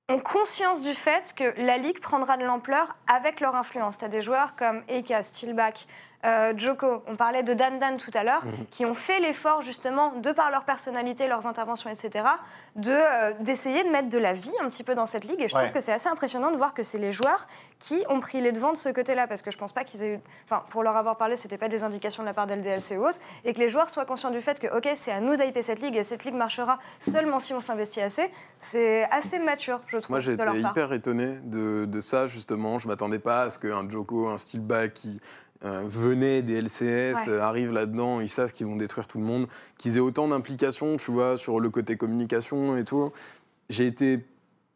[0.09, 3.97] ont conscience du fait que la Ligue prendra de l'ampleur avec leur influence.
[3.97, 5.87] Tu as des joueurs comme Eka, Steelback,
[6.25, 10.13] euh, Joko, on parlait de Dan Dan tout à l'heure, qui ont fait l'effort justement,
[10.13, 12.25] de par leur personnalité, leurs interventions, etc.,
[12.75, 15.41] de, euh, d'essayer de mettre de la vie un petit peu dans cette ligue.
[15.41, 15.61] Et je Ouais.
[15.63, 17.47] trouve que c'est assez impressionnant de voir que c'est les joueurs
[17.79, 20.13] qui ont pris les devants de ce côté-là, parce que je pense pas qu'ils aient
[20.15, 20.19] eu...
[20.45, 23.19] Enfin, pour leur avoir parlé, c'était pas des indications de la part d'LDLC ou autre,
[23.43, 25.79] et que les joueurs soient conscients du fait que, ok, c'est à nous d'hyper cette
[25.81, 28.29] ligue, et cette ligue marchera seulement si on s'investit assez.
[28.57, 32.77] C'est assez mature, je trouve, Moi, j'étais hyper étonné de, de ça, justement.
[32.79, 35.19] Je m'attendais pas à ce qu'un Joko, un Steelback qui
[35.63, 37.29] euh, venait des LCS Ouais.
[37.29, 38.19] euh, arrive là-dedans.
[38.21, 39.47] Ils savent qu'ils vont détruire tout le monde.
[39.77, 43.11] Qu'ils aient autant d'implications, tu vois, sur le côté communication et tout.
[43.69, 44.25] J'ai été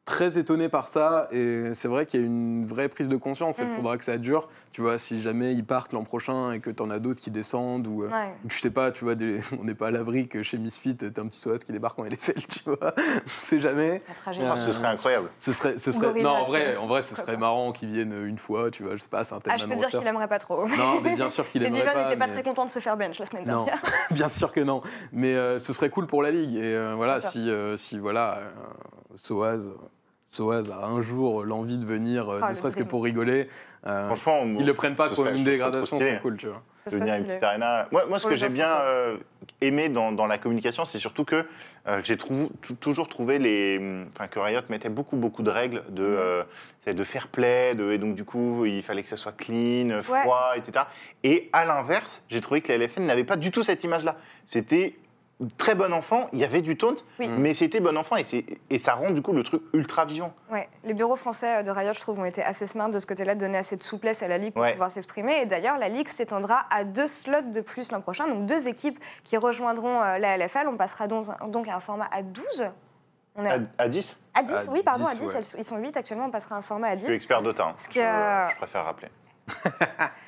[0.05, 3.57] très étonné par ça et c'est vrai qu'il y a une vraie prise de conscience.
[3.57, 3.73] Il Mhm.
[3.73, 4.47] faudra que ça dure.
[4.71, 7.31] Tu vois, si jamais ils partent l'an prochain et que tu en as d'autres qui
[7.31, 8.03] descendent ou.
[8.03, 8.35] euh, Ouais.
[8.43, 10.95] ou tu sais pas, tu vois, des- on n'est pas à l'abri que chez Misfit,
[10.95, 12.77] t'as un petit Soaz qui débarque en LFL, tu vois.
[13.25, 14.03] On sait jamais.
[14.07, 14.45] La tragédie.
[14.47, 15.29] Ah, ce serait incroyable.
[15.39, 18.37] Ce serait, ce serait, non, en vrai, en vrai, ce serait marrant qu'ils viennent une
[18.37, 20.07] fois, tu vois, je sais pas, c'est un Ah, tel je peux te dire qu'il
[20.07, 20.67] aimerait pas trop.
[20.67, 22.03] Non, mais bien sûr qu'il Et aimerait pas.
[22.09, 23.81] n'était pas mais- très content de se faire bench la semaine Non, dernière.
[24.11, 24.81] bien sûr que non.
[25.11, 26.53] Mais euh, ce serait cool pour la ligue.
[26.55, 28.51] Et euh, voilà, si, euh, si voilà, euh,
[30.29, 33.47] Soaz, a un jour l'envie de venir, euh, Ah, ne serait-ce que pour rigoler,
[33.85, 36.63] euh, Franchement, on- qu'ils le prennent pas comme une dégradation, c'est cool, tu vois.
[36.83, 37.87] Ça de serait venir à une petite arena.
[37.91, 39.17] Moi, moi ce que j'ai bien euh,
[39.61, 41.45] aimé dans, dans la communication, c'est surtout que
[41.87, 46.03] euh, j'ai trou- toujours trouvé les, enfin, que Riot mettait beaucoup, beaucoup de règles de,
[46.03, 46.17] Mhm.
[46.87, 50.01] euh, de fair play, de, et donc du coup, il fallait que ça soit clean,
[50.01, 50.85] froid, etc.
[51.23, 54.15] Et à l'inverse, j'ai trouvé que la LFL n'avait pas du tout cette image-là.
[54.45, 54.95] C'était
[55.57, 57.27] très bon enfant, il y avait du taunt, Oui.
[57.27, 60.33] mais c'était bon enfant et, ça rend du coup le truc ultra vivant.
[60.51, 63.35] Ouais, les bureaux français de Riot, je trouve, ont été assez smart de ce côté-là,
[63.35, 64.71] de donner assez de souplesse à la Ligue pour Ouais.
[64.71, 65.41] pouvoir s'exprimer.
[65.41, 68.99] Et d'ailleurs, la Ligue s'étendra à deux slots de plus l'an prochain, donc deux équipes
[69.23, 70.67] qui rejoindront euh, la LFL.
[70.67, 72.45] On passera donc, à un format à 12.
[73.35, 75.25] On est À, à, à 10 à 10, À oui, pardon, à 10, 10.
[75.27, 75.31] ouais.
[75.39, 77.15] elles- ils sont 8 actuellement, on passera à un format à Je suis 10.
[77.17, 77.65] expert Dota.
[77.67, 77.75] hein.
[77.97, 79.09] Euh, je préfère rappeler.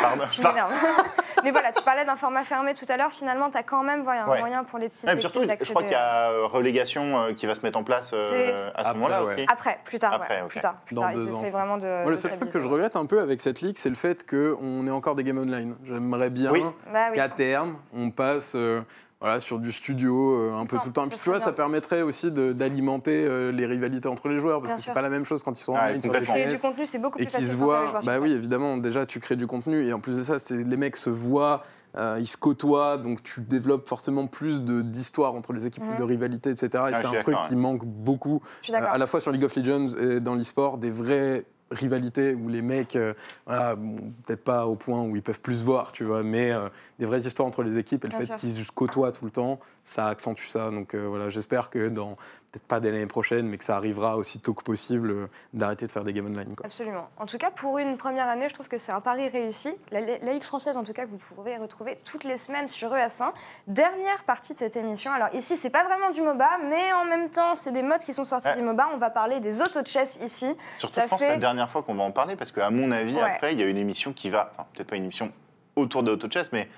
[0.00, 0.24] Pardon.
[0.30, 0.72] Tu m'énerves.
[1.44, 3.10] Mais voilà, tu parlais d'un format fermé tout à l'heure.
[3.12, 4.38] Finalement, tu as quand même voilà, un Ouais.
[4.38, 5.70] moyen pour les petites Ouais, surtout, je d'accéder.
[5.70, 8.54] crois qu'il y a euh, relégation euh, qui va se mettre en place euh, à
[8.56, 9.34] ce Après, moment-là ouais.
[9.34, 9.46] aussi.
[9.50, 10.12] Après, plus tard.
[10.14, 10.42] Après.
[10.48, 11.12] Plus tard, plus Dans tard.
[11.14, 11.86] Deux ans, vraiment de.
[11.86, 13.94] Moi, de le seul truc que je regrette un peu avec cette ligue, c'est le
[13.96, 15.74] fait qu'on ait encore des games online.
[15.84, 16.52] J'aimerais bien.
[16.92, 17.16] Bah oui.
[17.16, 18.82] qu'à terme, on passe euh,
[19.22, 21.08] voilà, sur du studio euh, un peu Non, tout le temps.
[21.08, 24.76] Puis tu vois, ça permettrait aussi d'alimenter euh, les rivalités entre les joueurs, parce Bien
[24.76, 26.86] que c'est pas la même chose quand ils sont Ah, online sur les du contenu,
[26.86, 27.46] c'est beaucoup et plus facile.
[27.48, 28.00] qu'ils se voient.
[28.04, 30.76] Bah oui, évidemment, déjà tu crées du contenu et en plus de ça, c'est les
[30.76, 31.62] mecs se voient.
[31.96, 35.96] euh, ils se côtoient, donc tu développes forcément plus de- d'histoires entre les équipes, plus
[35.96, 36.68] de rivalité, etc.
[36.72, 38.94] Et Ah, c'est un truc qui manque beaucoup, Je suis euh, d'accord.
[38.94, 42.62] à la fois sur League of Legends et dans l'e-sport, des vraies rivalités où les
[42.62, 43.14] mecs, euh,
[43.46, 46.52] voilà, bon, peut-être pas au point où ils peuvent plus se voir, tu vois, mais
[46.52, 49.24] euh, des vraies histoires entre les équipes et le Bien fait qu'ils se côtoient tout
[49.24, 50.70] le temps, ça accentue ça.
[50.70, 52.16] Donc euh, voilà, j'espère que dans,
[52.52, 55.86] peut-être pas dès l'année prochaine, mais que ça arrivera aussi tôt que possible euh, d'arrêter
[55.86, 56.54] de faire des games online.
[56.54, 56.66] Quoi.
[56.66, 57.08] Absolument.
[57.16, 59.74] En tout cas, pour une première année, je trouve que c'est un pari réussi.
[59.90, 62.92] La, la Ligue française, en tout cas, que vous pourrez retrouver toutes les semaines sur
[62.92, 63.32] ES1.
[63.68, 65.10] Dernière partie de cette émission.
[65.12, 68.12] Alors ici, c'est pas vraiment du MOBA, mais en même temps, c'est des modes qui
[68.12, 68.56] sont sortis Ouais.
[68.56, 68.88] du MOBA.
[68.92, 70.54] On va parler des auto-chess ici.
[70.78, 72.52] Surtout, Ça je pense fait- que c'est la dernière fois qu'on va en parler, parce
[72.52, 73.22] qu'à mon avis, Ouais.
[73.22, 75.32] après, il y a une émission qui va, enfin, peut-être pas une émission
[75.74, 76.68] autour de AutoChess, mais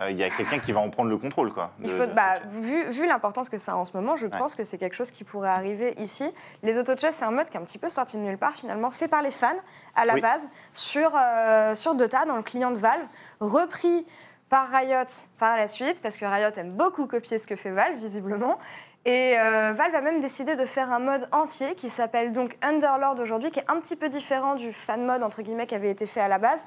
[0.00, 1.72] euh, il y a quelqu'un qui va en prendre le contrôle, quoi.
[1.80, 4.26] Il de- faut, de bah, vu, vu l'importance que ça a en ce moment, je
[4.26, 6.32] pense que c'est quelque chose qui pourrait arriver ici.
[6.62, 8.90] Les auto-chess, c'est un mode qui est un petit peu sorti de nulle part, finalement,
[8.90, 9.48] fait par les fans
[9.94, 10.20] à la Oui.
[10.22, 13.06] base sur, euh, sur Dota, dans le client de Valve,
[13.40, 14.06] repris
[14.48, 15.04] par Riot
[15.38, 18.58] par la suite, parce que Riot aime beaucoup copier ce que fait Valve, visiblement.
[19.04, 23.18] Et euh, Valve a même décidé de faire un mode entier qui s'appelle donc Underlord
[23.18, 26.06] aujourd'hui, qui est un petit peu différent du fan mode entre guillemets qui avait été
[26.06, 26.64] fait à la base.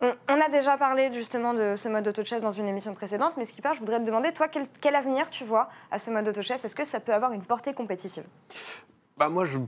[0.00, 3.70] On, a déjà parlé justement de ce mode auto-chess dans une émission précédente, mais Skipper,
[3.74, 6.64] je voudrais te demander, toi, quel, quel avenir tu vois à ce mode auto-chess?
[6.64, 8.24] Est-ce que ça peut avoir une portée compétitive?
[9.16, 9.58] Bah moi je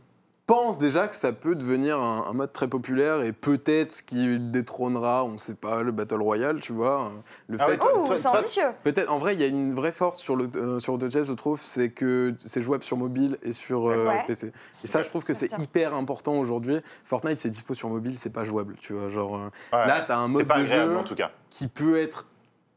[0.50, 4.36] pense déjà que ça peut devenir un, un mode très populaire et peut-être ce qui
[4.40, 7.12] détrônera, on ne sait pas, le Battle Royale, tu vois.
[7.46, 10.18] Le Ah fait ouais, c'est ambitieux Peut-être, en vrai, il y a une vraie force
[10.18, 13.88] sur, le, euh, sur AutoChess, je trouve, c'est que c'est jouable sur mobile et sur
[13.88, 14.24] euh, Ouais.
[14.26, 14.48] PC.
[14.48, 14.52] Et
[14.88, 16.80] ça, je trouve que c'est hyper important aujourd'hui.
[17.04, 19.08] Fortnite, c'est dispo sur mobile, c'est pas jouable, tu vois.
[19.08, 19.86] Genre, euh, Ouais.
[19.86, 21.30] là, tu as un mode de agréable, jeu en tout cas.
[21.48, 22.26] qui peut être,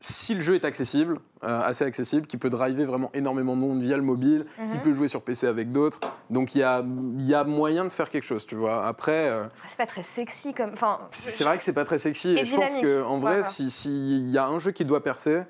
[0.06, 3.82] si le jeu est accessible, euh, assez accessible, qui peut driver vraiment énormément de monde
[3.82, 4.82] via le mobile, qui Mhm.
[4.82, 6.02] peut jouer sur PC avec d'autres.
[6.30, 6.84] Donc, il y a,
[7.20, 8.86] il y a moyen de faire quelque chose, tu vois.
[8.86, 9.30] Après.
[9.30, 10.72] euh, C'est pas très sexy comme.
[10.74, 12.32] Enfin, c'est vrai que c'est pas très sexy.
[12.32, 13.44] Et Et, je pense qu'en vrai, Voilà.
[13.48, 15.44] si- s'il y a un jeu qui doit percer,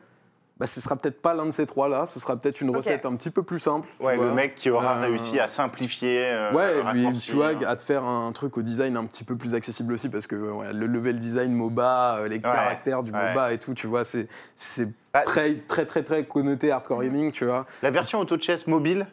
[0.63, 2.05] bah, ce sera peut-être pas l'un de ces trois-là.
[2.05, 3.89] Ce sera peut-être une recette un petit peu plus simple.
[3.99, 6.23] Ouais, le mec qui aura Euh, réussi à simplifier.
[6.23, 7.21] euh, Ouais, raccourcir.
[7.21, 10.07] tu vois, à te faire un truc au design un petit peu plus accessible aussi,
[10.07, 13.27] parce que ouais, le level design MOBA, euh, les caractères du ouais.
[13.33, 14.29] MOBA et tout, tu vois, c'est
[15.13, 17.65] Bah, très, très, très, très connoté hardcore gaming, tu vois.
[17.81, 19.05] La version AutoChess mobile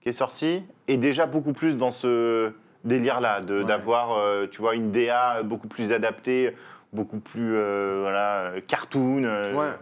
[0.00, 2.52] qui est sortie est déjà beaucoup plus dans ce
[2.84, 6.54] délire-là, d'avoir, euh, tu vois, une DA beaucoup plus adaptée,
[6.92, 9.24] beaucoup plus, euh, voilà, euh, cartoon.
[9.24, 9.74] euh, Ouais.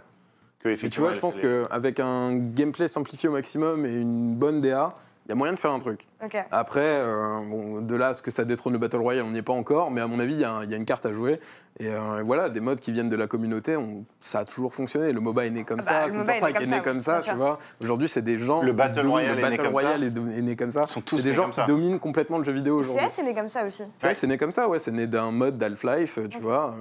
[0.62, 4.34] Que Et tu vois, je pense les- qu'avec un gameplay simplifié au maximum et une
[4.36, 4.94] bonne DA,
[5.26, 6.06] il y a moyen de faire un truc.
[6.50, 9.38] Après, euh, bon, de là à ce que ça détrône le Battle Royale, on n'y
[9.38, 11.38] est pas encore, mais à mon avis, il y, a y une carte à jouer.
[11.80, 15.12] Et euh, voilà, des modes qui viennent de la communauté, on- ça a toujours fonctionné.
[15.12, 16.66] Le MOBA est né comme Ah bah, ça, le MOBA est né Counter-Strike comme est
[16.66, 17.36] né ça, comme ça, tu sûr.
[17.36, 17.58] vois.
[17.80, 18.62] Aujourd'hui, c'est des gens.
[18.62, 20.06] Le Battle Royale le est né Battle comme Royale ça.
[20.06, 20.84] est, do- est né comme ça.
[20.88, 21.66] Ils sont tous C'est des gens comme qui ça.
[21.66, 23.04] dominent complètement le jeu vidéo aujourd'hui.
[23.06, 23.82] CS est né comme ça aussi.
[23.96, 24.78] C'est vrai, c'est né comme ça, ouais.
[24.78, 26.74] C'est né d'un mode d'Half-Life, tu vois.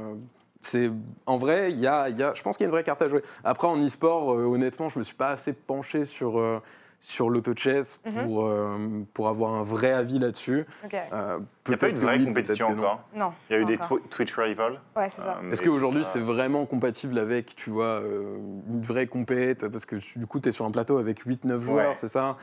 [0.62, 0.92] C'est
[1.26, 2.84] en vrai, il y a, il y a- je pense qu'il y a une vraie
[2.84, 3.22] carte à jouer.
[3.44, 6.62] Après, en e-sport, euh, honnêtement, je me suis pas assez penché sur euh,
[7.04, 8.24] sur l'auto-chess Mhm.
[8.24, 8.78] pour euh,
[9.14, 10.68] pour avoir un vrai avis là-dessus.
[10.84, 13.02] Euh, Il n'y a pas peut-être eu de vraie oui, compétition encore?
[13.16, 13.34] Non.
[13.50, 13.80] Il y a eu des
[14.12, 14.80] Twitch Rival.
[14.96, 15.40] Ouais, c'est ça.
[15.44, 18.38] euh, Est-ce qu'aujourd'hui, c'est vraiment compatible avec, tu vois, euh,
[18.70, 19.68] une vraie compète?
[19.68, 22.38] Parce que du coup, tu es sur un plateau avec 8-9 joueurs, c'est ça?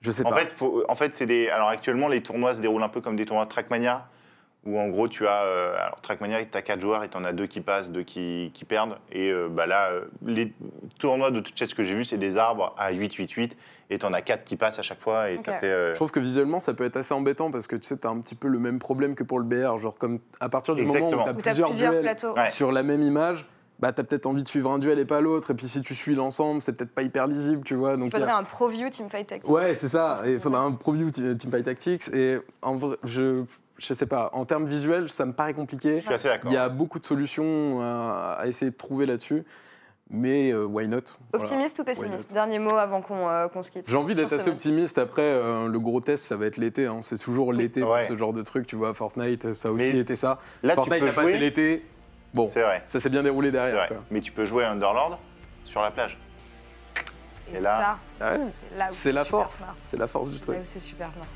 [0.00, 0.36] Je sais En pas.
[0.36, 1.50] fait, faut- en fait c'est des.
[1.50, 4.06] Alors actuellement, les tournois se déroulent un peu comme des tournois de Trackmania,
[4.66, 5.42] où en gros, tu as.
[5.44, 8.02] euh, alors Trackmania, tu as 4 joueurs et tu en as deux qui passent, deux
[8.02, 8.96] qui, qui perdent.
[9.10, 10.52] Et euh, bah là, euh, les
[10.98, 13.52] tournois de chess que j'ai vus, c'est des arbres à 8-8-8,
[13.90, 15.66] et tu en as 4 qui passent à chaque fois, et ça fait.
[15.66, 18.06] euh, Je trouve que visuellement, ça peut être assez embêtant parce que tu sais, tu
[18.06, 19.78] as un petit peu le même problème que pour le BR.
[19.78, 22.34] Genre, comme à partir du moment où tu as t'as plusieurs, plusieurs duels plateaux.
[22.34, 22.50] Ouais.
[22.50, 23.46] sur la même image,
[23.78, 25.52] bah, tu as peut-être envie de suivre un duel et pas l'autre.
[25.52, 27.94] Et puis si tu suis l'ensemble, c'est peut-être pas hyper lisible, tu vois.
[27.94, 29.50] Il Donc, il y a- faudrait un pro view teamfight tactique.
[29.50, 30.20] Ouais, c'est ça.
[30.26, 32.08] Il faudra un preview Team Teamfight Tactics.
[32.14, 33.42] Et en vrai, je,
[33.80, 35.96] je sais pas, en termes visuels, ça me paraît compliqué.
[35.98, 36.50] Je suis assez d'accord.
[36.50, 39.44] Il y a beaucoup de solutions à, à essayer de trouver là-dessus.
[40.12, 40.98] Mais euh, why not?
[41.32, 41.44] Voilà.
[41.44, 42.32] Optimiste ou pessimiste?
[42.32, 43.88] Dernier mot avant qu'on euh, se quitte.
[43.88, 44.98] J'ai envie d'être assez optimiste.
[44.98, 46.86] Après, euh, le gros test, ça va être l'été.
[46.86, 46.98] hein.
[47.00, 47.98] C'est toujours l'été Ouais.
[48.00, 48.66] pour ce genre de truc.
[48.66, 50.38] Tu vois, Fortnite, ça a aussi Mais été ça.
[50.64, 51.86] Là, Fortnite a passé l'été.
[52.34, 52.82] Bon, C'est vrai.
[52.86, 53.86] ça s'est bien déroulé derrière.
[53.86, 53.98] quoi.
[54.10, 55.20] Mais tu peux jouer à Underlord
[55.64, 56.18] sur la plage.
[57.52, 58.40] Et, Et là- ça, Ouais.
[58.90, 59.64] c'est la force.
[59.74, 60.58] C'est la force du truc.
[60.64, 61.26] C'est super smart.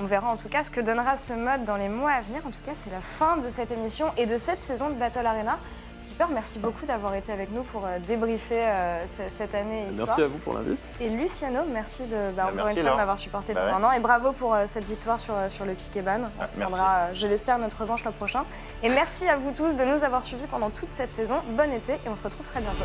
[0.00, 2.40] On verra en tout cas ce que donnera ce mode dans les mois à venir.
[2.46, 5.26] En tout cas, c'est la fin de cette émission et de cette saison de Battle
[5.26, 5.58] Arena.
[6.00, 10.06] Skipper, merci beaucoup d'avoir été avec nous pour euh, débriefer euh, ce- cette année e-sport.
[10.06, 10.78] Merci à vous pour l'invite.
[10.98, 13.80] Et Luciano, merci de, bah, Bah, encore merci, une fois de m'avoir supporté Bah pendant
[13.80, 13.84] ouais.
[13.84, 13.92] un an.
[13.98, 16.20] Et bravo pour euh, cette victoire sur, sur le piquet ban.
[16.22, 16.72] On Ah, merci.
[16.74, 18.46] prendra, je l'espère, notre revanche l'an prochain.
[18.82, 21.36] Et merci à vous tous de nous avoir suivis pendant toute cette saison.
[21.50, 22.84] Bon été et on se retrouve très bientôt.